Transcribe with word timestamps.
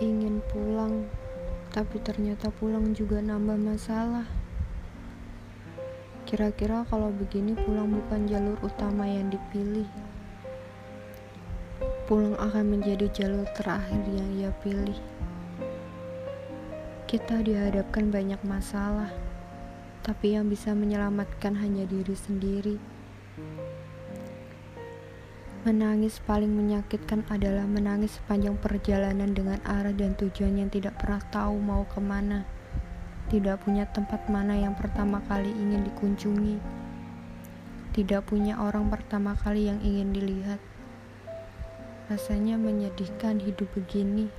ingin 0.00 0.40
pulang, 0.48 1.04
tapi 1.68 2.00
ternyata 2.00 2.48
pulang 2.48 2.96
juga 2.96 3.20
nambah 3.20 3.60
masalah. 3.60 4.24
Kira-kira 6.24 6.88
kalau 6.88 7.12
begini 7.12 7.52
pulang 7.52 7.92
bukan 7.92 8.24
jalur 8.24 8.56
utama 8.64 9.04
yang 9.04 9.28
dipilih. 9.28 9.84
Pulang 12.08 12.32
akan 12.40 12.80
menjadi 12.80 13.06
jalur 13.12 13.44
terakhir 13.52 14.00
yang 14.08 14.28
ia 14.40 14.50
pilih. 14.64 14.96
Kita 17.04 17.44
dihadapkan 17.44 18.08
banyak 18.08 18.40
masalah, 18.40 19.12
tapi 20.00 20.32
yang 20.32 20.48
bisa 20.48 20.72
menyelamatkan 20.72 21.60
hanya 21.60 21.84
diri 21.84 22.16
sendiri. 22.16 22.99
Menangis 25.60 26.24
paling 26.24 26.56
menyakitkan 26.56 27.20
adalah 27.28 27.68
menangis 27.68 28.16
sepanjang 28.16 28.56
perjalanan 28.56 29.36
dengan 29.36 29.60
arah 29.68 29.92
dan 29.92 30.16
tujuan 30.16 30.56
yang 30.56 30.72
tidak 30.72 30.96
pernah 30.96 31.20
tahu 31.28 31.60
mau 31.60 31.84
ke 31.84 32.00
mana. 32.00 32.48
Tidak 33.28 33.60
punya 33.60 33.84
tempat 33.92 34.24
mana 34.32 34.56
yang 34.56 34.72
pertama 34.72 35.20
kali 35.28 35.52
ingin 35.52 35.84
dikunjungi. 35.84 36.56
Tidak 37.92 38.24
punya 38.24 38.56
orang 38.56 38.88
pertama 38.88 39.36
kali 39.36 39.68
yang 39.68 39.76
ingin 39.84 40.16
dilihat. 40.16 40.64
Rasanya 42.08 42.56
menyedihkan 42.56 43.44
hidup 43.44 43.68
begini. 43.76 44.32